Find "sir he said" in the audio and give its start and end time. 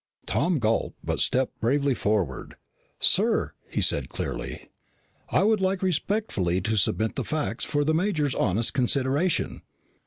2.99-4.09